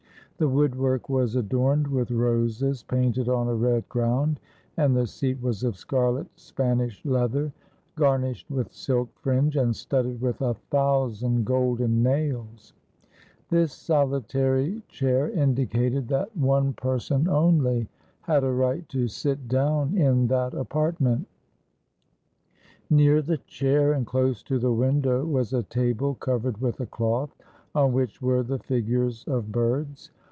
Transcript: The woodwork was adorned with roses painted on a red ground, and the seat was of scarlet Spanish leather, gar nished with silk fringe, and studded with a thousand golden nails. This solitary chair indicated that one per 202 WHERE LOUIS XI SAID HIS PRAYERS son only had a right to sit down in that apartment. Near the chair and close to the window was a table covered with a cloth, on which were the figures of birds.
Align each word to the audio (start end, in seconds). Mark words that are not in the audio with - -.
The 0.37 0.49
woodwork 0.49 1.07
was 1.07 1.35
adorned 1.35 1.85
with 1.87 2.09
roses 2.09 2.81
painted 2.81 3.29
on 3.29 3.47
a 3.47 3.53
red 3.53 3.87
ground, 3.87 4.39
and 4.75 4.97
the 4.97 5.05
seat 5.05 5.39
was 5.39 5.63
of 5.63 5.75
scarlet 5.77 6.25
Spanish 6.35 6.99
leather, 7.05 7.53
gar 7.95 8.17
nished 8.17 8.49
with 8.49 8.73
silk 8.73 9.09
fringe, 9.19 9.55
and 9.55 9.75
studded 9.75 10.19
with 10.19 10.41
a 10.41 10.55
thousand 10.55 11.45
golden 11.45 12.01
nails. 12.01 12.73
This 13.49 13.71
solitary 13.71 14.81
chair 14.87 15.29
indicated 15.29 16.07
that 16.07 16.35
one 16.35 16.73
per 16.73 16.97
202 16.97 17.29
WHERE 17.29 17.43
LOUIS 17.43 17.51
XI 17.51 17.59
SAID 17.59 17.63
HIS 17.63 17.85
PRAYERS 17.85 17.85
son 17.85 17.87
only 17.87 17.89
had 18.21 18.43
a 18.43 18.51
right 18.51 18.89
to 18.89 19.07
sit 19.07 19.47
down 19.47 19.95
in 19.95 20.25
that 20.29 20.55
apartment. 20.55 21.27
Near 22.89 23.21
the 23.21 23.37
chair 23.37 23.93
and 23.93 24.07
close 24.07 24.41
to 24.41 24.57
the 24.57 24.73
window 24.73 25.23
was 25.23 25.53
a 25.53 25.61
table 25.61 26.15
covered 26.15 26.57
with 26.57 26.79
a 26.79 26.87
cloth, 26.87 27.35
on 27.75 27.93
which 27.93 28.23
were 28.23 28.41
the 28.41 28.57
figures 28.57 29.23
of 29.27 29.51
birds. 29.51 30.09